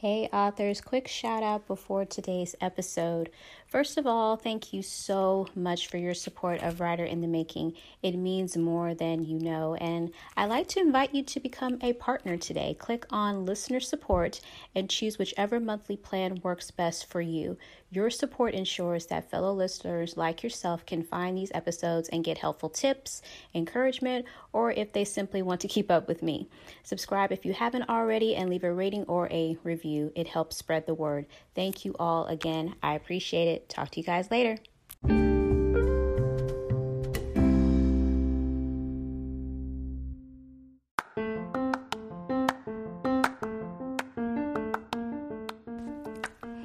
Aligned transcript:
Hey, 0.00 0.28
authors, 0.32 0.80
quick 0.80 1.08
shout 1.08 1.42
out 1.42 1.66
before 1.66 2.04
today's 2.04 2.54
episode. 2.60 3.30
First 3.68 3.98
of 3.98 4.06
all, 4.06 4.36
thank 4.36 4.72
you 4.72 4.80
so 4.80 5.46
much 5.54 5.88
for 5.88 5.98
your 5.98 6.14
support 6.14 6.62
of 6.62 6.80
Writer 6.80 7.04
in 7.04 7.20
the 7.20 7.28
Making. 7.28 7.74
It 8.02 8.16
means 8.16 8.56
more 8.56 8.94
than 8.94 9.26
you 9.26 9.38
know. 9.38 9.74
And 9.74 10.10
I'd 10.38 10.46
like 10.46 10.68
to 10.68 10.80
invite 10.80 11.14
you 11.14 11.22
to 11.24 11.38
become 11.38 11.76
a 11.82 11.92
partner 11.92 12.38
today. 12.38 12.74
Click 12.78 13.04
on 13.10 13.44
listener 13.44 13.80
support 13.80 14.40
and 14.74 14.88
choose 14.88 15.18
whichever 15.18 15.60
monthly 15.60 15.98
plan 15.98 16.40
works 16.42 16.70
best 16.70 17.10
for 17.10 17.20
you. 17.20 17.58
Your 17.90 18.08
support 18.08 18.54
ensures 18.54 19.06
that 19.06 19.30
fellow 19.30 19.52
listeners 19.52 20.16
like 20.16 20.42
yourself 20.42 20.86
can 20.86 21.02
find 21.02 21.36
these 21.36 21.52
episodes 21.54 22.08
and 22.08 22.24
get 22.24 22.38
helpful 22.38 22.70
tips, 22.70 23.20
encouragement, 23.54 24.24
or 24.54 24.72
if 24.72 24.92
they 24.92 25.04
simply 25.04 25.42
want 25.42 25.60
to 25.62 25.68
keep 25.68 25.90
up 25.90 26.08
with 26.08 26.22
me. 26.22 26.48
Subscribe 26.82 27.32
if 27.32 27.44
you 27.44 27.52
haven't 27.52 27.88
already 27.88 28.34
and 28.34 28.48
leave 28.48 28.64
a 28.64 28.72
rating 28.72 29.04
or 29.04 29.28
a 29.30 29.58
review. 29.62 30.10
It 30.14 30.28
helps 30.28 30.56
spread 30.56 30.86
the 30.86 30.94
word. 30.94 31.26
Thank 31.54 31.84
you 31.84 31.94
all 31.98 32.26
again. 32.26 32.74
I 32.82 32.94
appreciate 32.94 33.48
it. 33.48 33.57
Talk 33.68 33.90
to 33.90 34.00
you 34.00 34.06
guys 34.06 34.30
later. 34.30 34.58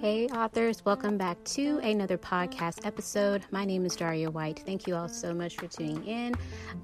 Hey, 0.03 0.27
authors, 0.27 0.83
welcome 0.83 1.17
back 1.17 1.41
to 1.45 1.77
another 1.77 2.17
podcast 2.17 2.85
episode. 2.85 3.45
My 3.51 3.63
name 3.63 3.85
is 3.85 3.95
Daria 3.95 4.29
White. 4.29 4.61
Thank 4.65 4.85
you 4.85 4.97
all 4.97 5.07
so 5.07 5.33
much 5.33 5.55
for 5.55 5.67
tuning 5.67 6.03
in. 6.05 6.35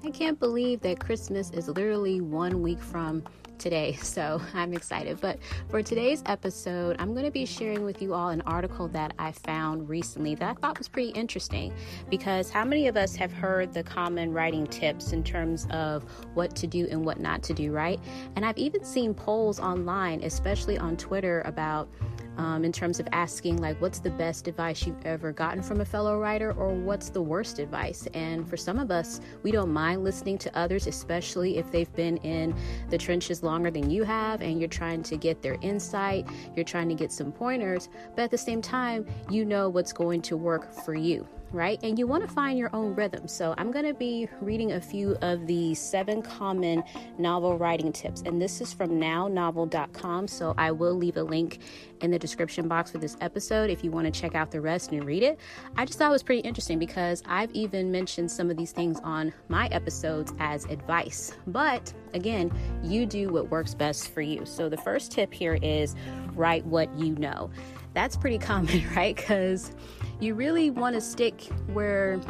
I 0.02 0.08
can't 0.08 0.40
believe 0.40 0.80
that 0.80 1.00
Christmas 1.00 1.50
is 1.50 1.68
literally 1.68 2.22
one 2.22 2.62
week 2.62 2.80
from 2.80 3.22
today, 3.58 3.92
so 4.02 4.40
I'm 4.54 4.72
excited. 4.72 5.20
But 5.20 5.38
for 5.68 5.82
today's 5.82 6.22
episode, 6.24 6.96
I'm 6.98 7.12
going 7.12 7.26
to 7.26 7.30
be 7.30 7.44
sharing 7.44 7.84
with 7.84 8.00
you 8.00 8.14
all 8.14 8.30
an 8.30 8.40
article 8.46 8.88
that 8.88 9.12
I 9.18 9.32
found 9.32 9.90
recently 9.90 10.34
that 10.36 10.48
I 10.48 10.54
thought 10.54 10.78
was 10.78 10.88
pretty 10.88 11.10
interesting 11.10 11.74
because 12.08 12.48
how 12.48 12.64
many 12.64 12.88
of 12.88 12.96
us 12.96 13.14
have 13.16 13.34
heard 13.34 13.74
the 13.74 13.82
common 13.82 14.32
writing 14.32 14.66
tips 14.66 15.12
in 15.12 15.22
terms 15.22 15.66
of 15.72 16.04
what 16.32 16.56
to 16.56 16.66
do 16.66 16.88
and 16.90 17.04
what 17.04 17.20
not 17.20 17.42
to 17.42 17.52
do, 17.52 17.70
right? 17.70 18.00
And 18.36 18.46
I've 18.46 18.56
even 18.56 18.82
seen 18.82 19.12
polls 19.12 19.60
online, 19.60 20.24
especially 20.24 20.78
on 20.78 20.96
Twitter, 20.96 21.42
about 21.42 21.86
um, 22.36 22.64
in 22.64 22.72
terms 22.72 23.00
of 23.00 23.08
asking, 23.12 23.58
like, 23.58 23.80
what's 23.80 23.98
the 23.98 24.10
best 24.10 24.48
advice 24.48 24.86
you've 24.86 25.04
ever 25.04 25.32
gotten 25.32 25.62
from 25.62 25.80
a 25.80 25.84
fellow 25.84 26.18
writer, 26.18 26.52
or 26.52 26.74
what's 26.74 27.10
the 27.10 27.22
worst 27.22 27.58
advice? 27.58 28.06
And 28.14 28.48
for 28.48 28.56
some 28.56 28.78
of 28.78 28.90
us, 28.90 29.20
we 29.42 29.50
don't 29.50 29.72
mind 29.72 30.04
listening 30.04 30.38
to 30.38 30.58
others, 30.58 30.86
especially 30.86 31.58
if 31.58 31.70
they've 31.70 31.92
been 31.94 32.16
in 32.18 32.54
the 32.88 32.98
trenches 32.98 33.42
longer 33.42 33.70
than 33.70 33.90
you 33.90 34.04
have 34.04 34.42
and 34.42 34.60
you're 34.60 34.68
trying 34.68 35.02
to 35.04 35.16
get 35.16 35.42
their 35.42 35.56
insight, 35.60 36.26
you're 36.54 36.64
trying 36.64 36.88
to 36.88 36.94
get 36.94 37.12
some 37.12 37.32
pointers, 37.32 37.88
but 38.14 38.22
at 38.22 38.30
the 38.30 38.38
same 38.38 38.62
time, 38.62 39.06
you 39.30 39.44
know 39.44 39.68
what's 39.68 39.92
going 39.92 40.22
to 40.22 40.36
work 40.36 40.72
for 40.72 40.94
you 40.94 41.26
right? 41.52 41.78
And 41.82 41.98
you 41.98 42.06
want 42.06 42.26
to 42.26 42.32
find 42.32 42.58
your 42.58 42.74
own 42.74 42.94
rhythm. 42.94 43.26
So 43.26 43.54
I'm 43.58 43.70
going 43.70 43.84
to 43.84 43.94
be 43.94 44.28
reading 44.40 44.72
a 44.72 44.80
few 44.80 45.16
of 45.22 45.46
the 45.46 45.74
seven 45.74 46.22
common 46.22 46.82
novel 47.18 47.58
writing 47.58 47.92
tips. 47.92 48.22
And 48.24 48.40
this 48.40 48.60
is 48.60 48.72
from 48.72 48.90
nownovel.com. 48.90 50.28
So 50.28 50.54
I 50.56 50.70
will 50.70 50.94
leave 50.94 51.16
a 51.16 51.22
link 51.22 51.60
in 52.00 52.10
the 52.10 52.18
description 52.18 52.68
box 52.68 52.90
for 52.90 52.98
this 52.98 53.16
episode 53.20 53.70
if 53.70 53.84
you 53.84 53.90
want 53.90 54.12
to 54.12 54.20
check 54.20 54.34
out 54.34 54.50
the 54.50 54.60
rest 54.60 54.92
and 54.92 55.04
read 55.04 55.22
it. 55.22 55.38
I 55.76 55.84
just 55.84 55.98
thought 55.98 56.08
it 56.08 56.12
was 56.12 56.22
pretty 56.22 56.40
interesting 56.40 56.78
because 56.78 57.22
I've 57.26 57.50
even 57.52 57.90
mentioned 57.90 58.30
some 58.30 58.50
of 58.50 58.56
these 58.56 58.72
things 58.72 58.98
on 59.02 59.32
my 59.48 59.66
episodes 59.68 60.32
as 60.38 60.64
advice. 60.66 61.32
But 61.46 61.92
again, 62.14 62.50
you 62.82 63.06
do 63.06 63.30
what 63.30 63.50
works 63.50 63.74
best 63.74 64.12
for 64.12 64.22
you. 64.22 64.44
So 64.46 64.68
the 64.68 64.78
first 64.78 65.12
tip 65.12 65.32
here 65.32 65.58
is 65.62 65.94
write 66.34 66.64
what 66.66 66.92
you 66.98 67.14
know. 67.16 67.50
That's 67.92 68.16
pretty 68.16 68.38
common, 68.38 68.82
right? 68.96 69.16
Because 69.16 69.72
you 70.20 70.34
really 70.34 70.70
want 70.70 70.94
to 70.94 71.00
stick 71.00 71.44
where 71.72 72.20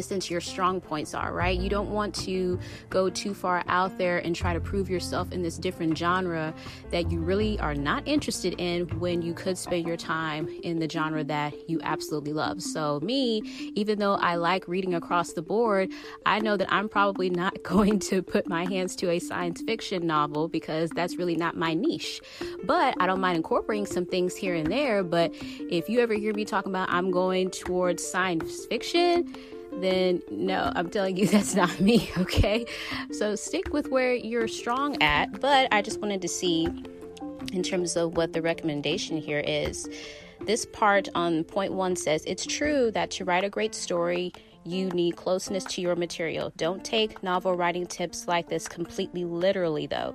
since 0.00 0.30
your 0.30 0.40
strong 0.40 0.80
points 0.80 1.14
are, 1.14 1.32
right? 1.32 1.58
You 1.58 1.68
don't 1.68 1.90
want 1.90 2.14
to 2.26 2.58
go 2.88 3.10
too 3.10 3.34
far 3.34 3.64
out 3.66 3.98
there 3.98 4.18
and 4.18 4.34
try 4.34 4.54
to 4.54 4.60
prove 4.60 4.88
yourself 4.88 5.32
in 5.32 5.42
this 5.42 5.58
different 5.58 5.98
genre 5.98 6.54
that 6.90 7.10
you 7.10 7.20
really 7.20 7.58
are 7.58 7.74
not 7.74 8.06
interested 8.06 8.54
in 8.58 8.86
when 9.00 9.22
you 9.22 9.34
could 9.34 9.58
spend 9.58 9.86
your 9.86 9.96
time 9.96 10.48
in 10.62 10.78
the 10.78 10.88
genre 10.88 11.24
that 11.24 11.68
you 11.68 11.80
absolutely 11.82 12.32
love. 12.32 12.62
So, 12.62 13.00
me, 13.00 13.42
even 13.74 13.98
though 13.98 14.14
I 14.14 14.36
like 14.36 14.68
reading 14.68 14.94
across 14.94 15.32
the 15.32 15.42
board, 15.42 15.90
I 16.24 16.38
know 16.38 16.56
that 16.56 16.72
I'm 16.72 16.88
probably 16.88 17.30
not 17.30 17.62
going 17.62 17.98
to 18.00 18.22
put 18.22 18.48
my 18.48 18.64
hands 18.66 18.94
to 18.96 19.10
a 19.10 19.18
science 19.18 19.62
fiction 19.62 20.06
novel 20.06 20.48
because 20.48 20.90
that's 20.90 21.16
really 21.16 21.36
not 21.36 21.56
my 21.56 21.74
niche. 21.74 22.20
But 22.64 22.94
I 23.00 23.06
don't 23.06 23.20
mind 23.20 23.36
incorporating 23.36 23.86
some 23.86 24.06
things 24.06 24.36
here 24.36 24.54
and 24.54 24.70
there. 24.70 25.02
But 25.02 25.32
if 25.32 25.88
you 25.88 26.00
ever 26.00 26.14
hear 26.14 26.34
me 26.34 26.44
talking 26.44 26.70
about 26.70 26.90
I'm 26.90 27.10
going 27.10 27.50
towards 27.50 28.06
science 28.06 28.66
fiction, 28.66 29.34
then 29.72 30.22
no, 30.30 30.72
I'm 30.74 30.90
telling 30.90 31.16
you 31.16 31.26
that's 31.28 31.54
not 31.54 31.80
me, 31.80 32.10
okay? 32.18 32.66
So 33.12 33.34
stick 33.34 33.72
with 33.72 33.88
where 33.88 34.14
you're 34.14 34.48
strong 34.48 35.00
at, 35.02 35.40
but 35.40 35.68
I 35.72 35.82
just 35.82 36.00
wanted 36.00 36.22
to 36.22 36.28
see 36.28 36.68
in 37.52 37.62
terms 37.62 37.96
of 37.96 38.16
what 38.16 38.32
the 38.32 38.42
recommendation 38.42 39.16
here 39.16 39.40
is. 39.40 39.88
This 40.46 40.64
part 40.66 41.08
on 41.14 41.44
point 41.44 41.72
one 41.72 41.96
says 41.96 42.24
it's 42.26 42.46
true 42.46 42.90
that 42.92 43.10
to 43.12 43.24
write 43.24 43.44
a 43.44 43.50
great 43.50 43.74
story, 43.74 44.32
you 44.64 44.88
need 44.90 45.16
closeness 45.16 45.64
to 45.64 45.80
your 45.80 45.96
material. 45.96 46.52
Don't 46.56 46.84
take 46.84 47.22
novel 47.22 47.54
writing 47.54 47.86
tips 47.86 48.28
like 48.28 48.48
this 48.48 48.68
completely 48.68 49.24
literally, 49.24 49.86
though. 49.86 50.14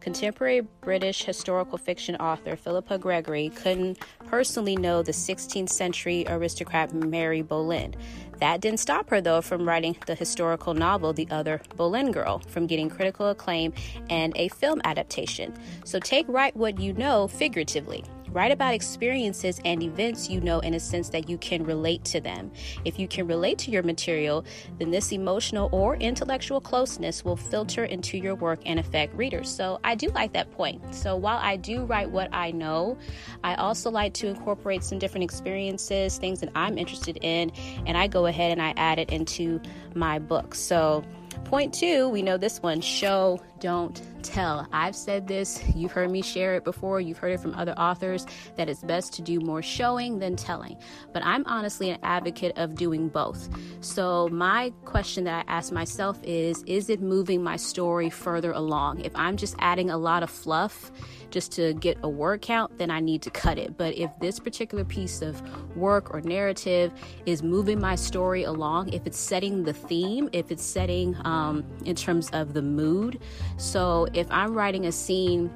Contemporary 0.00 0.60
British 0.82 1.24
historical 1.24 1.78
fiction 1.78 2.16
author 2.16 2.56
Philippa 2.56 2.98
Gregory 2.98 3.50
couldn't 3.50 3.98
personally 4.26 4.76
know 4.76 5.02
the 5.02 5.12
16th 5.12 5.70
century 5.70 6.24
aristocrat 6.28 6.92
Mary 6.92 7.42
Boleyn. 7.42 7.94
That 8.38 8.60
didn't 8.60 8.80
stop 8.80 9.08
her, 9.10 9.20
though, 9.20 9.40
from 9.40 9.66
writing 9.66 9.96
the 10.06 10.14
historical 10.14 10.74
novel 10.74 11.12
The 11.12 11.26
Other 11.30 11.62
Boleyn 11.76 12.12
Girl, 12.12 12.40
from 12.48 12.66
getting 12.66 12.90
critical 12.90 13.28
acclaim 13.28 13.72
and 14.10 14.32
a 14.36 14.48
film 14.48 14.80
adaptation. 14.84 15.54
So 15.84 15.98
take 15.98 16.26
Write 16.28 16.54
What 16.54 16.78
You 16.78 16.92
Know 16.92 17.28
figuratively. 17.28 18.04
Write 18.36 18.52
about 18.52 18.74
experiences 18.74 19.62
and 19.64 19.82
events 19.82 20.28
you 20.28 20.42
know 20.42 20.60
in 20.60 20.74
a 20.74 20.78
sense 20.78 21.08
that 21.08 21.30
you 21.30 21.38
can 21.38 21.64
relate 21.64 22.04
to 22.04 22.20
them. 22.20 22.50
If 22.84 22.98
you 22.98 23.08
can 23.08 23.26
relate 23.26 23.56
to 23.60 23.70
your 23.70 23.82
material, 23.82 24.44
then 24.78 24.90
this 24.90 25.10
emotional 25.10 25.70
or 25.72 25.96
intellectual 25.96 26.60
closeness 26.60 27.24
will 27.24 27.38
filter 27.38 27.86
into 27.86 28.18
your 28.18 28.34
work 28.34 28.60
and 28.66 28.78
affect 28.78 29.14
readers. 29.14 29.48
So 29.48 29.80
I 29.84 29.94
do 29.94 30.08
like 30.08 30.34
that 30.34 30.50
point. 30.50 30.94
So 30.94 31.16
while 31.16 31.38
I 31.38 31.56
do 31.56 31.86
write 31.86 32.10
what 32.10 32.28
I 32.30 32.50
know, 32.50 32.98
I 33.42 33.54
also 33.54 33.90
like 33.90 34.12
to 34.12 34.26
incorporate 34.26 34.84
some 34.84 34.98
different 34.98 35.24
experiences, 35.24 36.18
things 36.18 36.40
that 36.40 36.50
I'm 36.54 36.76
interested 36.76 37.16
in, 37.22 37.52
and 37.86 37.96
I 37.96 38.06
go 38.06 38.26
ahead 38.26 38.52
and 38.52 38.60
I 38.60 38.74
add 38.76 38.98
it 38.98 39.08
into 39.08 39.62
my 39.94 40.18
book. 40.18 40.54
So 40.54 41.02
Point 41.44 41.72
two, 41.72 42.08
we 42.08 42.22
know 42.22 42.36
this 42.36 42.60
one 42.60 42.80
show, 42.80 43.40
don't 43.60 44.02
tell. 44.22 44.66
I've 44.72 44.96
said 44.96 45.26
this, 45.26 45.62
you've 45.74 45.92
heard 45.92 46.10
me 46.10 46.22
share 46.22 46.54
it 46.54 46.64
before, 46.64 47.00
you've 47.00 47.18
heard 47.18 47.32
it 47.32 47.40
from 47.40 47.54
other 47.54 47.72
authors 47.72 48.26
that 48.56 48.68
it's 48.68 48.82
best 48.82 49.12
to 49.14 49.22
do 49.22 49.40
more 49.40 49.62
showing 49.62 50.18
than 50.18 50.36
telling. 50.36 50.76
But 51.12 51.24
I'm 51.24 51.44
honestly 51.46 51.90
an 51.90 51.98
advocate 52.02 52.56
of 52.56 52.74
doing 52.74 53.08
both. 53.08 53.48
So, 53.80 54.28
my 54.28 54.72
question 54.84 55.24
that 55.24 55.46
I 55.46 55.52
ask 55.52 55.72
myself 55.72 56.18
is 56.22 56.62
Is 56.64 56.90
it 56.90 57.00
moving 57.00 57.42
my 57.42 57.56
story 57.56 58.10
further 58.10 58.52
along? 58.52 59.00
If 59.00 59.14
I'm 59.14 59.36
just 59.36 59.54
adding 59.58 59.90
a 59.90 59.98
lot 59.98 60.22
of 60.22 60.30
fluff, 60.30 60.90
just 61.30 61.52
to 61.52 61.74
get 61.74 61.98
a 62.02 62.08
word 62.08 62.40
count, 62.40 62.78
then 62.78 62.90
I 62.90 63.00
need 63.00 63.22
to 63.22 63.30
cut 63.30 63.58
it. 63.58 63.76
But 63.76 63.96
if 63.96 64.10
this 64.20 64.38
particular 64.38 64.84
piece 64.84 65.22
of 65.22 65.42
work 65.76 66.14
or 66.14 66.20
narrative 66.20 66.92
is 67.26 67.42
moving 67.42 67.80
my 67.80 67.94
story 67.94 68.44
along, 68.44 68.92
if 68.92 69.06
it's 69.06 69.18
setting 69.18 69.64
the 69.64 69.72
theme, 69.72 70.28
if 70.32 70.50
it's 70.50 70.64
setting 70.64 71.16
um, 71.24 71.64
in 71.84 71.96
terms 71.96 72.30
of 72.30 72.54
the 72.54 72.62
mood. 72.62 73.20
So 73.56 74.06
if 74.12 74.26
I'm 74.30 74.54
writing 74.54 74.86
a 74.86 74.92
scene 74.92 75.50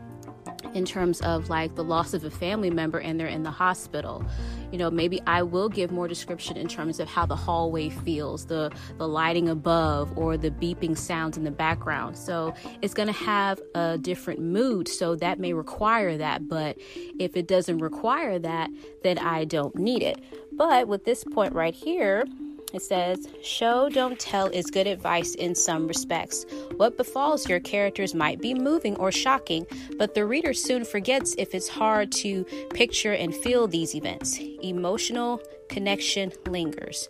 in 0.74 0.84
terms 0.84 1.20
of 1.22 1.48
like 1.48 1.74
the 1.74 1.84
loss 1.84 2.14
of 2.14 2.24
a 2.24 2.30
family 2.30 2.70
member 2.70 2.98
and 2.98 3.18
they're 3.18 3.26
in 3.26 3.42
the 3.42 3.50
hospital 3.50 4.24
you 4.70 4.78
know 4.78 4.90
maybe 4.90 5.20
i 5.26 5.42
will 5.42 5.68
give 5.68 5.90
more 5.90 6.06
description 6.06 6.56
in 6.56 6.68
terms 6.68 7.00
of 7.00 7.08
how 7.08 7.26
the 7.26 7.34
hallway 7.34 7.88
feels 7.88 8.46
the 8.46 8.70
the 8.98 9.08
lighting 9.08 9.48
above 9.48 10.16
or 10.16 10.36
the 10.36 10.50
beeping 10.50 10.96
sounds 10.96 11.36
in 11.36 11.44
the 11.44 11.50
background. 11.50 12.16
So 12.16 12.54
it's 12.82 12.94
going 12.94 13.08
to 13.08 13.12
have 13.12 13.60
a 13.74 13.98
different 13.98 14.40
mood 14.40 14.88
so 14.88 15.16
that 15.16 15.38
may 15.38 15.52
require 15.52 16.16
that 16.18 16.48
but 16.48 16.76
if 17.18 17.36
it 17.36 17.48
doesn't 17.48 17.78
require 17.78 18.38
that 18.38 18.70
then 19.02 19.18
i 19.18 19.44
don't 19.44 19.74
need 19.76 20.02
it. 20.02 20.18
But 20.52 20.88
with 20.88 21.04
this 21.04 21.24
point 21.24 21.54
right 21.54 21.74
here 21.74 22.24
it 22.72 22.82
says, 22.82 23.28
Show, 23.42 23.88
don't 23.88 24.18
tell 24.18 24.46
is 24.46 24.66
good 24.66 24.86
advice 24.86 25.34
in 25.34 25.54
some 25.54 25.86
respects. 25.86 26.44
What 26.76 26.96
befalls 26.96 27.48
your 27.48 27.60
characters 27.60 28.14
might 28.14 28.40
be 28.40 28.54
moving 28.54 28.96
or 28.96 29.12
shocking, 29.12 29.66
but 29.98 30.14
the 30.14 30.24
reader 30.24 30.54
soon 30.54 30.84
forgets 30.84 31.34
if 31.38 31.54
it's 31.54 31.68
hard 31.68 32.12
to 32.12 32.44
picture 32.74 33.12
and 33.12 33.34
feel 33.34 33.66
these 33.66 33.94
events. 33.94 34.38
Emotional 34.62 35.40
connection 35.68 36.32
lingers. 36.46 37.08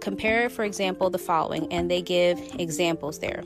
Compare, 0.00 0.50
for 0.50 0.64
example, 0.64 1.10
the 1.10 1.18
following, 1.18 1.72
and 1.72 1.90
they 1.90 2.02
give 2.02 2.38
examples 2.58 3.20
there. 3.20 3.44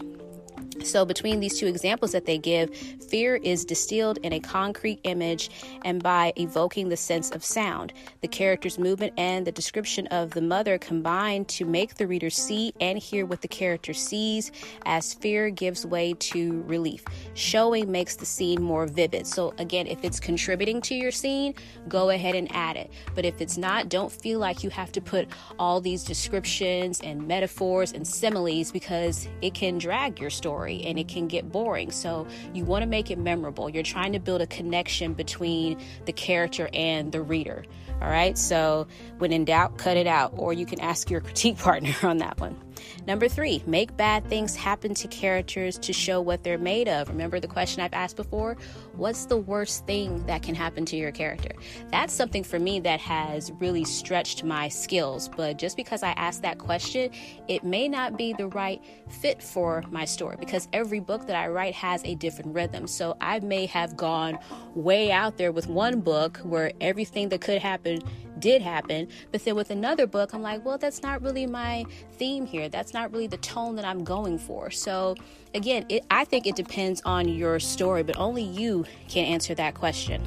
So, 0.86 1.04
between 1.04 1.40
these 1.40 1.58
two 1.58 1.66
examples 1.66 2.12
that 2.12 2.26
they 2.26 2.38
give, 2.38 2.74
fear 3.08 3.36
is 3.36 3.64
distilled 3.64 4.18
in 4.18 4.32
a 4.32 4.40
concrete 4.40 5.00
image 5.02 5.50
and 5.84 6.02
by 6.02 6.32
evoking 6.36 6.88
the 6.88 6.96
sense 6.96 7.30
of 7.32 7.44
sound. 7.44 7.92
The 8.20 8.28
character's 8.28 8.78
movement 8.78 9.12
and 9.16 9.44
the 9.46 9.52
description 9.52 10.06
of 10.08 10.30
the 10.30 10.40
mother 10.40 10.78
combine 10.78 11.44
to 11.46 11.64
make 11.64 11.96
the 11.96 12.06
reader 12.06 12.30
see 12.30 12.72
and 12.80 12.98
hear 12.98 13.26
what 13.26 13.42
the 13.42 13.48
character 13.48 13.92
sees 13.92 14.52
as 14.84 15.12
fear 15.12 15.50
gives 15.50 15.84
way 15.84 16.14
to 16.14 16.62
relief. 16.62 17.04
Showing 17.34 17.90
makes 17.90 18.14
the 18.14 18.26
scene 18.26 18.62
more 18.62 18.86
vivid. 18.86 19.26
So, 19.26 19.54
again, 19.58 19.88
if 19.88 20.04
it's 20.04 20.20
contributing 20.20 20.80
to 20.82 20.94
your 20.94 21.10
scene, 21.10 21.54
go 21.88 22.10
ahead 22.10 22.36
and 22.36 22.50
add 22.54 22.76
it. 22.76 22.92
But 23.14 23.24
if 23.24 23.40
it's 23.40 23.58
not, 23.58 23.88
don't 23.88 24.12
feel 24.12 24.38
like 24.38 24.62
you 24.62 24.70
have 24.70 24.92
to 24.92 25.00
put 25.00 25.28
all 25.58 25.80
these 25.80 26.04
descriptions 26.04 27.00
and 27.00 27.26
metaphors 27.26 27.92
and 27.92 28.06
similes 28.06 28.70
because 28.70 29.28
it 29.42 29.52
can 29.52 29.78
drag 29.78 30.20
your 30.20 30.30
story 30.30 30.75
and 30.84 30.98
it 30.98 31.08
can 31.08 31.28
get 31.28 31.50
boring. 31.50 31.90
So 31.90 32.26
you 32.52 32.64
want 32.64 32.82
to 32.82 32.86
make 32.88 33.10
it 33.10 33.18
memorable. 33.18 33.68
You're 33.68 33.82
trying 33.82 34.12
to 34.12 34.18
build 34.18 34.40
a 34.40 34.46
connection 34.46 35.14
between 35.14 35.78
the 36.04 36.12
character 36.12 36.68
and 36.72 37.12
the 37.12 37.22
reader. 37.22 37.64
All 38.02 38.08
right. 38.08 38.36
So 38.36 38.86
when 39.18 39.32
in 39.32 39.44
doubt, 39.44 39.78
cut 39.78 39.96
it 39.96 40.06
out, 40.06 40.32
or 40.36 40.52
you 40.52 40.66
can 40.66 40.80
ask 40.80 41.10
your 41.10 41.20
critique 41.20 41.58
partner 41.66 41.94
on 42.02 42.18
that 42.18 42.38
one. 42.40 42.65
Number 43.06 43.28
three, 43.28 43.62
make 43.66 43.96
bad 43.96 44.24
things 44.28 44.56
happen 44.56 44.94
to 44.94 45.08
characters 45.08 45.78
to 45.78 45.92
show 45.92 46.20
what 46.20 46.42
they're 46.42 46.58
made 46.58 46.88
of. 46.88 47.08
Remember 47.08 47.40
the 47.40 47.48
question 47.48 47.82
I've 47.82 47.92
asked 47.92 48.16
before? 48.16 48.56
What's 48.94 49.26
the 49.26 49.36
worst 49.36 49.86
thing 49.86 50.24
that 50.26 50.42
can 50.42 50.54
happen 50.54 50.84
to 50.86 50.96
your 50.96 51.12
character? 51.12 51.52
That's 51.90 52.12
something 52.12 52.42
for 52.42 52.58
me 52.58 52.80
that 52.80 53.00
has 53.00 53.52
really 53.60 53.84
stretched 53.84 54.44
my 54.44 54.68
skills. 54.68 55.28
But 55.28 55.58
just 55.58 55.76
because 55.76 56.02
I 56.02 56.10
asked 56.10 56.42
that 56.42 56.58
question, 56.58 57.10
it 57.48 57.64
may 57.64 57.88
not 57.88 58.16
be 58.16 58.32
the 58.32 58.48
right 58.48 58.82
fit 59.08 59.42
for 59.42 59.84
my 59.90 60.04
story 60.04 60.36
because 60.38 60.68
every 60.72 61.00
book 61.00 61.26
that 61.26 61.36
I 61.36 61.48
write 61.48 61.74
has 61.74 62.04
a 62.04 62.14
different 62.14 62.54
rhythm. 62.54 62.86
So 62.86 63.16
I 63.20 63.40
may 63.40 63.66
have 63.66 63.96
gone 63.96 64.38
way 64.74 65.12
out 65.12 65.36
there 65.36 65.52
with 65.52 65.68
one 65.68 66.00
book 66.00 66.38
where 66.38 66.72
everything 66.80 67.28
that 67.30 67.40
could 67.40 67.60
happen 67.62 68.00
did 68.38 68.62
happen. 68.62 69.08
But 69.32 69.44
then 69.44 69.54
with 69.54 69.70
another 69.70 70.06
book, 70.06 70.32
I'm 70.34 70.42
like, 70.42 70.64
well, 70.64 70.78
that's 70.78 71.02
not 71.02 71.22
really 71.22 71.46
my 71.46 71.84
theme 72.12 72.46
here. 72.46 72.68
That's 72.68 72.92
not 72.92 73.12
really 73.12 73.26
the 73.26 73.38
tone 73.38 73.76
that 73.76 73.84
I'm 73.84 74.04
going 74.04 74.38
for. 74.38 74.70
So 74.70 75.16
again, 75.54 75.86
it, 75.88 76.04
I 76.10 76.24
think 76.24 76.46
it 76.46 76.56
depends 76.56 77.02
on 77.04 77.28
your 77.28 77.58
story, 77.60 78.02
but 78.02 78.16
only 78.18 78.42
you 78.42 78.84
can 79.08 79.24
answer 79.24 79.54
that 79.54 79.74
question. 79.74 80.22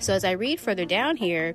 So 0.00 0.12
as 0.12 0.24
I 0.24 0.32
read 0.32 0.60
further 0.60 0.84
down 0.84 1.16
here, 1.16 1.54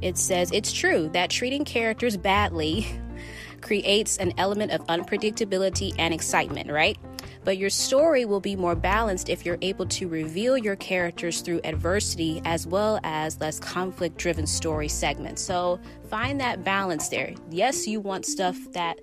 it 0.00 0.18
says 0.18 0.50
it's 0.52 0.72
true 0.72 1.08
that 1.12 1.30
treating 1.30 1.64
characters 1.64 2.16
badly 2.16 2.86
creates 3.60 4.18
an 4.18 4.32
element 4.38 4.72
of 4.72 4.84
unpredictability 4.86 5.94
and 5.98 6.12
excitement, 6.12 6.70
right? 6.70 6.98
But 7.44 7.58
your 7.58 7.70
story 7.70 8.24
will 8.24 8.40
be 8.40 8.56
more 8.56 8.74
balanced 8.74 9.28
if 9.28 9.44
you're 9.44 9.58
able 9.62 9.86
to 9.86 10.08
reveal 10.08 10.56
your 10.56 10.76
characters 10.76 11.40
through 11.40 11.60
adversity 11.64 12.40
as 12.44 12.66
well 12.66 13.00
as 13.02 13.40
less 13.40 13.58
conflict 13.58 14.16
driven 14.16 14.46
story 14.46 14.88
segments. 14.88 15.42
So 15.42 15.80
find 16.08 16.40
that 16.40 16.64
balance 16.64 17.08
there. 17.08 17.34
Yes, 17.50 17.86
you 17.86 18.00
want 18.00 18.26
stuff 18.26 18.56
that 18.72 18.98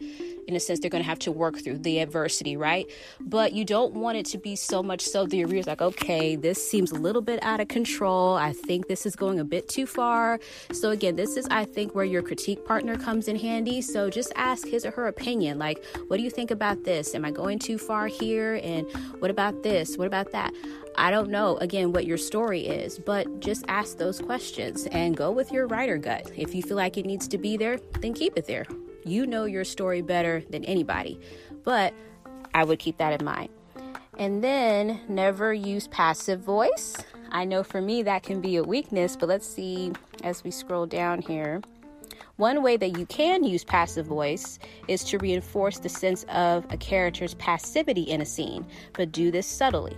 in 0.50 0.56
a 0.56 0.60
sense 0.60 0.80
they're 0.80 0.90
going 0.90 1.04
to 1.04 1.10
have 1.10 1.20
to 1.20 1.32
work 1.32 1.60
through 1.60 1.78
the 1.78 2.00
adversity, 2.00 2.58
right? 2.58 2.90
But 3.22 3.54
you 3.54 3.64
don't 3.64 3.94
want 3.94 4.18
it 4.18 4.26
to 4.28 4.38
be 4.38 4.56
so 4.56 4.82
much 4.82 5.02
so 5.02 5.26
the 5.26 5.46
reader's 5.46 5.68
like, 5.68 5.82
okay, 5.82 6.36
this 6.36 6.70
seems 6.70 6.92
a 6.92 6.96
little 6.96 7.22
bit 7.22 7.42
out 7.44 7.60
of 7.60 7.68
control. 7.68 8.34
I 8.34 8.52
think 8.52 8.88
this 8.88 9.06
is 9.06 9.16
going 9.16 9.40
a 9.40 9.46
bit 9.46 9.70
too 9.70 9.86
far. 9.86 10.40
So 10.74 10.90
again, 10.90 11.16
this 11.16 11.38
is 11.38 11.48
I 11.52 11.66
think 11.66 11.94
where 11.94 12.06
your 12.06 12.24
critique 12.24 12.66
partner 12.66 12.98
comes 12.98 13.28
in 13.28 13.36
handy. 13.36 13.82
So 13.82 14.10
just 14.10 14.34
ask 14.36 14.68
his 14.68 14.86
or 14.86 14.92
her 14.92 15.08
opinion. 15.08 15.60
Like, 15.60 15.86
what 16.08 16.18
do 16.18 16.24
you 16.24 16.32
think 16.32 16.50
about 16.50 16.84
this? 16.84 17.14
Am 17.14 17.24
I 17.24 17.32
going 17.32 17.60
too 17.60 17.78
far 17.78 18.08
here? 18.08 18.60
And 18.64 18.92
what 19.20 19.30
about 19.30 19.62
this? 19.62 19.98
What 19.98 20.08
about 20.08 20.32
that? 20.32 20.54
I 20.96 21.12
don't 21.12 21.30
know 21.30 21.58
again 21.58 21.94
what 21.94 22.08
your 22.08 22.18
story 22.18 22.66
is, 22.66 22.98
but 22.98 23.40
just 23.40 23.64
ask 23.68 23.98
those 23.98 24.20
questions 24.20 24.88
and 24.88 25.16
go 25.16 25.32
with 25.32 25.52
your 25.52 25.68
writer 25.68 25.98
gut. 25.98 26.32
If 26.36 26.56
you 26.56 26.64
feel 26.64 26.78
like 26.78 26.98
it 26.98 27.06
needs 27.06 27.28
to 27.28 27.38
be 27.38 27.56
there, 27.56 27.80
then 28.02 28.14
keep 28.14 28.36
it 28.36 28.48
there. 28.48 28.66
You 29.10 29.26
know 29.26 29.46
your 29.46 29.64
story 29.64 30.02
better 30.02 30.44
than 30.50 30.64
anybody, 30.66 31.20
but 31.64 31.94
I 32.54 32.64
would 32.64 32.80
keep 32.80 32.98
that 32.98 33.20
in 33.20 33.26
mind. 33.26 33.50
And 34.18 34.44
then 34.44 35.00
never 35.08 35.54
use 35.54 35.88
passive 35.88 36.42
voice. 36.42 36.96
I 37.32 37.46
know 37.46 37.64
for 37.64 37.82
me 37.82 38.04
that 38.04 38.24
can 38.24 38.42
be 38.42 38.58
a 38.58 38.64
weakness, 38.64 39.16
but 39.16 39.30
let's 39.30 39.48
see 39.48 39.94
as 40.24 40.44
we 40.44 40.52
scroll 40.52 40.86
down 40.86 41.22
here. 41.22 41.62
One 42.36 42.62
way 42.62 42.78
that 42.78 42.98
you 42.98 43.06
can 43.06 43.44
use 43.44 43.64
passive 43.64 44.06
voice 44.06 44.60
is 44.88 45.04
to 45.06 45.18
reinforce 45.18 45.80
the 45.80 45.90
sense 45.90 46.24
of 46.30 46.66
a 46.70 46.78
character's 46.78 47.34
passivity 47.34 48.04
in 48.04 48.22
a 48.22 48.26
scene, 48.26 48.66
but 48.94 49.12
do 49.12 49.32
this 49.32 49.48
subtly. 49.48 49.96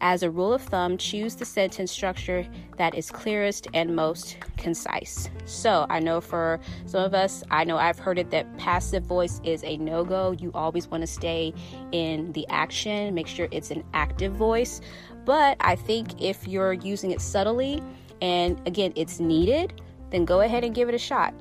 As 0.00 0.22
a 0.22 0.30
rule 0.30 0.52
of 0.52 0.62
thumb, 0.62 0.98
choose 0.98 1.34
the 1.34 1.44
sentence 1.44 1.90
structure 1.90 2.46
that 2.76 2.94
is 2.94 3.10
clearest 3.10 3.66
and 3.74 3.96
most 3.96 4.36
concise. 4.56 5.30
So, 5.44 5.86
I 5.88 6.00
know 6.00 6.20
for 6.20 6.60
some 6.84 7.04
of 7.04 7.14
us, 7.14 7.42
I 7.50 7.64
know 7.64 7.76
I've 7.76 7.98
heard 7.98 8.18
it 8.18 8.30
that 8.30 8.56
passive 8.58 9.04
voice 9.04 9.40
is 9.44 9.64
a 9.64 9.76
no 9.78 10.04
go. 10.04 10.32
You 10.32 10.50
always 10.54 10.88
want 10.88 11.02
to 11.02 11.06
stay 11.06 11.54
in 11.92 12.32
the 12.32 12.46
action, 12.48 13.14
make 13.14 13.26
sure 13.26 13.48
it's 13.50 13.70
an 13.70 13.84
active 13.94 14.32
voice. 14.32 14.80
But 15.24 15.56
I 15.60 15.76
think 15.76 16.22
if 16.22 16.46
you're 16.46 16.74
using 16.74 17.10
it 17.10 17.20
subtly 17.20 17.82
and 18.22 18.60
again, 18.66 18.92
it's 18.96 19.20
needed, 19.20 19.80
then 20.10 20.24
go 20.24 20.40
ahead 20.40 20.64
and 20.64 20.74
give 20.74 20.88
it 20.88 20.94
a 20.94 20.98
shot. 20.98 21.34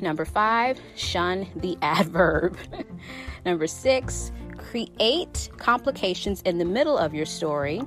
Number 0.00 0.24
five, 0.24 0.80
shun 0.96 1.46
the 1.56 1.76
adverb. 1.82 2.56
Number 3.44 3.66
six, 3.66 4.32
create 4.62 5.50
complications 5.58 6.42
in 6.42 6.58
the 6.58 6.64
middle 6.64 6.96
of 6.96 7.14
your 7.14 7.26
story. 7.26 7.82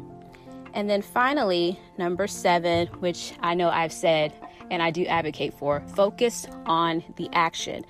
And 0.73 0.89
then 0.89 1.01
finally, 1.01 1.79
number 1.97 2.27
seven, 2.27 2.87
which 2.99 3.33
I 3.39 3.53
know 3.55 3.69
I've 3.69 3.93
said 3.93 4.33
and 4.71 4.81
I 4.81 4.91
do 4.91 5.05
advocate 5.05 5.53
for, 5.53 5.81
focus 5.95 6.47
on 6.65 7.03
the 7.15 7.29
action. 7.33 7.85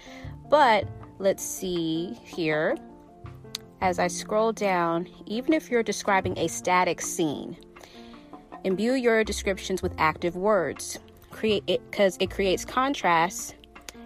But 0.49 0.87
let's 1.19 1.43
see 1.43 2.19
here. 2.23 2.77
As 3.81 3.99
I 3.99 4.07
scroll 4.07 4.51
down, 4.51 5.07
even 5.25 5.53
if 5.53 5.69
you're 5.69 5.83
describing 5.83 6.37
a 6.37 6.47
static 6.47 7.01
scene, 7.01 7.57
imbue 8.63 8.93
your 8.93 9.23
descriptions 9.23 9.81
with 9.81 9.93
active 9.97 10.35
words. 10.35 10.99
Create 11.29 11.63
it 11.67 11.81
because 11.91 12.17
it 12.19 12.31
creates 12.31 12.65
contrast 12.65 13.55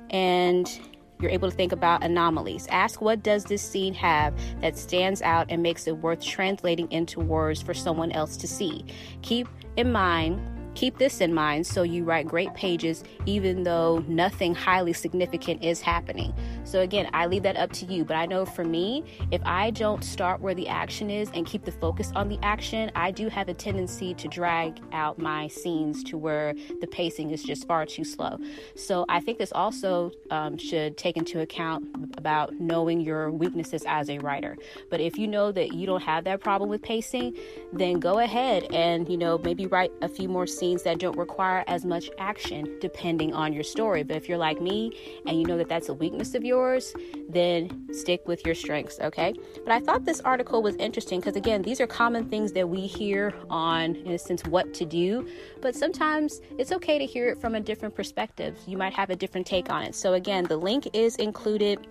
and 0.09 0.79
you're 1.21 1.31
able 1.31 1.49
to 1.49 1.55
think 1.55 1.71
about 1.71 2.03
anomalies. 2.03 2.67
Ask 2.69 3.01
what 3.01 3.23
does 3.23 3.43
this 3.43 3.61
scene 3.61 3.93
have 3.93 4.33
that 4.61 4.77
stands 4.77 5.21
out 5.21 5.47
and 5.49 5.61
makes 5.61 5.87
it 5.87 5.97
worth 5.97 6.23
translating 6.23 6.89
into 6.91 7.19
words 7.19 7.61
for 7.61 7.73
someone 7.73 8.11
else 8.11 8.37
to 8.37 8.47
see. 8.47 8.85
Keep 9.21 9.47
in 9.75 9.91
mind 9.91 10.41
Keep 10.75 10.97
this 10.97 11.19
in 11.19 11.33
mind 11.33 11.67
so 11.67 11.83
you 11.83 12.03
write 12.05 12.27
great 12.27 12.53
pages 12.53 13.03
even 13.25 13.63
though 13.63 14.03
nothing 14.07 14.55
highly 14.55 14.93
significant 14.93 15.63
is 15.63 15.81
happening. 15.81 16.33
So, 16.69 16.81
again, 16.81 17.09
I 17.13 17.25
leave 17.25 17.41
that 17.43 17.57
up 17.57 17.71
to 17.73 17.85
you. 17.87 18.05
But 18.05 18.15
I 18.15 18.27
know 18.27 18.45
for 18.45 18.63
me, 18.63 19.03
if 19.31 19.41
I 19.43 19.71
don't 19.71 20.03
start 20.03 20.39
where 20.39 20.53
the 20.53 20.67
action 20.67 21.09
is 21.09 21.31
and 21.33 21.43
keep 21.43 21.65
the 21.65 21.71
focus 21.71 22.11
on 22.15 22.29
the 22.29 22.37
action, 22.43 22.91
I 22.93 23.09
do 23.09 23.27
have 23.27 23.49
a 23.49 23.55
tendency 23.55 24.13
to 24.13 24.27
drag 24.27 24.79
out 24.91 25.17
my 25.17 25.47
scenes 25.47 26.03
to 26.03 26.17
where 26.17 26.53
the 26.79 26.85
pacing 26.85 27.31
is 27.31 27.41
just 27.41 27.65
far 27.65 27.87
too 27.87 28.03
slow. 28.03 28.37
So, 28.75 29.03
I 29.09 29.19
think 29.19 29.39
this 29.39 29.51
also 29.51 30.11
um, 30.29 30.59
should 30.59 30.95
take 30.95 31.17
into 31.17 31.41
account 31.41 31.87
about 32.19 32.53
knowing 32.59 33.01
your 33.01 33.31
weaknesses 33.31 33.83
as 33.87 34.07
a 34.07 34.19
writer. 34.19 34.55
But 34.91 35.01
if 35.01 35.17
you 35.17 35.27
know 35.27 35.51
that 35.51 35.73
you 35.73 35.87
don't 35.87 36.03
have 36.03 36.23
that 36.25 36.39
problem 36.39 36.69
with 36.69 36.83
pacing, 36.83 37.35
then 37.73 37.99
go 37.99 38.19
ahead 38.19 38.65
and, 38.71 39.09
you 39.09 39.17
know, 39.17 39.39
maybe 39.39 39.65
write 39.65 39.91
a 40.03 40.07
few 40.07 40.29
more 40.29 40.45
scenes 40.45 40.83
that 40.83 40.99
don't 40.99 41.17
require 41.17 41.63
as 41.65 41.83
much 41.83 42.11
action 42.19 42.77
depending 42.79 43.33
on 43.33 43.53
your 43.53 43.63
story. 43.63 44.03
But 44.03 44.17
if 44.17 44.29
you're 44.29 44.37
like 44.37 44.61
me 44.61 45.21
and 45.25 45.39
you 45.39 45.47
know 45.47 45.57
that 45.57 45.67
that's 45.67 45.89
a 45.89 45.95
weakness 45.95 46.35
of 46.35 46.45
yours, 46.45 46.58
yours, 46.59 46.93
then 47.29 47.87
stick 47.93 48.27
with 48.27 48.45
your 48.45 48.55
strengths, 48.55 48.99
okay? 48.99 49.33
But 49.63 49.71
I 49.71 49.79
thought 49.79 50.05
this 50.05 50.21
article 50.21 50.61
was 50.61 50.75
interesting 50.75 51.19
because, 51.19 51.35
again, 51.35 51.61
these 51.61 51.79
are 51.79 51.87
common 51.87 52.27
things 52.29 52.51
that 52.53 52.67
we 52.67 52.81
hear 52.81 53.33
on, 53.49 53.95
in 53.95 54.11
a 54.11 54.19
sense, 54.19 54.43
what 54.45 54.73
to 54.75 54.85
do, 54.85 55.27
but 55.61 55.75
sometimes 55.75 56.41
it's 56.57 56.71
okay 56.71 56.97
to 56.99 57.05
hear 57.05 57.29
it 57.29 57.39
from 57.39 57.55
a 57.55 57.59
different 57.59 57.95
perspective. 57.95 58.57
You 58.67 58.77
might 58.77 58.93
have 58.93 59.09
a 59.09 59.15
different 59.15 59.47
take 59.47 59.69
on 59.69 59.83
it. 59.83 59.95
So, 59.95 60.13
again, 60.13 60.45
the 60.45 60.57
link 60.57 60.87
is 60.93 61.15
included 61.15 61.87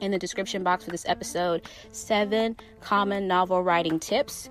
in 0.00 0.10
the 0.10 0.18
description 0.18 0.62
box 0.62 0.84
for 0.84 0.90
this 0.90 1.06
episode 1.08 1.62
seven 1.92 2.56
common 2.80 3.26
novel 3.26 3.62
writing 3.62 3.98
tips. 3.98 4.50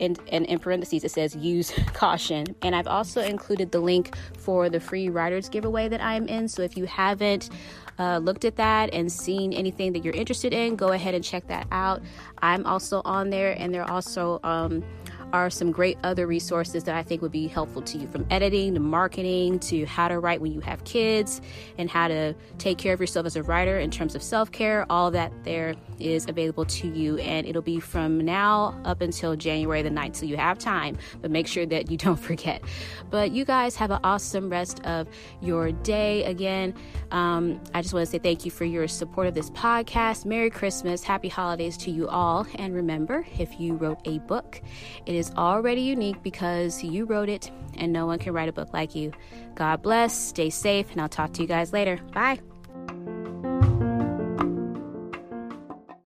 And, 0.00 0.18
and, 0.32 0.46
in 0.46 0.58
parentheses 0.58 1.04
it 1.04 1.10
says 1.12 1.36
use 1.36 1.70
caution 1.92 2.46
and 2.62 2.74
i've 2.74 2.88
also 2.88 3.20
included 3.20 3.70
the 3.70 3.78
link 3.78 4.16
for 4.38 4.70
the 4.70 4.80
free 4.80 5.10
writers 5.10 5.48
giveaway 5.50 5.86
that 5.88 6.02
i'm 6.02 6.26
in 6.28 6.48
so 6.48 6.62
if 6.62 6.76
you 6.78 6.86
haven't 6.86 7.50
uh, 7.98 8.18
looked 8.18 8.44
at 8.44 8.56
that 8.56 8.92
and 8.92 9.10
seen 9.10 9.52
anything 9.52 9.92
that 9.92 10.04
you're 10.04 10.14
interested 10.14 10.52
in, 10.52 10.76
go 10.76 10.88
ahead 10.88 11.14
and 11.14 11.24
check 11.24 11.46
that 11.48 11.66
out. 11.70 12.02
I'm 12.38 12.66
also 12.66 13.02
on 13.04 13.30
there, 13.30 13.52
and 13.58 13.72
they're 13.72 13.90
also 13.90 14.40
um, 14.42 14.84
are 15.32 15.50
some 15.50 15.70
great 15.72 15.98
other 16.02 16.26
resources 16.26 16.84
that 16.84 16.94
I 16.94 17.02
think 17.02 17.22
would 17.22 17.32
be 17.32 17.46
helpful 17.46 17.82
to 17.82 17.98
you 17.98 18.08
from 18.08 18.26
editing 18.30 18.74
to 18.74 18.80
marketing 18.80 19.58
to 19.60 19.84
how 19.86 20.08
to 20.08 20.18
write 20.18 20.40
when 20.40 20.52
you 20.52 20.60
have 20.60 20.84
kids 20.84 21.40
and 21.78 21.90
how 21.90 22.08
to 22.08 22.34
take 22.58 22.78
care 22.78 22.92
of 22.92 23.00
yourself 23.00 23.26
as 23.26 23.36
a 23.36 23.42
writer 23.42 23.78
in 23.78 23.90
terms 23.90 24.14
of 24.14 24.22
self 24.22 24.52
care. 24.52 24.86
All 24.90 25.10
that 25.10 25.32
there 25.44 25.74
is 25.98 26.26
available 26.28 26.64
to 26.64 26.88
you, 26.88 27.18
and 27.18 27.46
it'll 27.46 27.62
be 27.62 27.80
from 27.80 28.18
now 28.18 28.80
up 28.84 29.00
until 29.00 29.36
January 29.36 29.82
the 29.82 29.90
9th. 29.90 30.16
So 30.16 30.26
you 30.26 30.36
have 30.36 30.58
time, 30.58 30.98
but 31.20 31.30
make 31.30 31.46
sure 31.46 31.66
that 31.66 31.90
you 31.90 31.96
don't 32.02 32.16
forget. 32.16 32.62
But 33.10 33.30
you 33.30 33.44
guys 33.44 33.76
have 33.76 33.90
an 33.90 34.00
awesome 34.04 34.50
rest 34.50 34.84
of 34.84 35.08
your 35.40 35.72
day. 35.72 36.24
Again, 36.24 36.74
um, 37.10 37.60
I 37.74 37.82
just 37.82 37.94
want 37.94 38.06
to 38.06 38.10
say 38.10 38.18
thank 38.18 38.44
you 38.44 38.50
for 38.50 38.64
your 38.64 38.88
support 38.88 39.26
of 39.26 39.34
this 39.34 39.50
podcast. 39.50 40.24
Merry 40.24 40.50
Christmas, 40.50 41.02
Happy 41.02 41.28
Holidays 41.28 41.76
to 41.78 41.90
you 41.90 42.08
all. 42.08 42.46
And 42.56 42.74
remember, 42.74 43.26
if 43.38 43.60
you 43.60 43.74
wrote 43.74 43.98
a 44.04 44.18
book, 44.20 44.60
it 45.06 45.14
is 45.22 45.32
already 45.36 45.80
unique 45.80 46.22
because 46.22 46.82
you 46.82 47.04
wrote 47.04 47.28
it, 47.28 47.50
and 47.78 47.92
no 47.92 48.06
one 48.06 48.18
can 48.18 48.32
write 48.32 48.48
a 48.48 48.52
book 48.52 48.72
like 48.72 48.94
you. 48.94 49.12
God 49.54 49.80
bless, 49.80 50.12
stay 50.12 50.50
safe, 50.50 50.90
and 50.92 51.00
I'll 51.00 51.08
talk 51.08 51.32
to 51.34 51.42
you 51.42 51.48
guys 51.48 51.72
later. 51.72 51.98
Bye. 52.12 52.40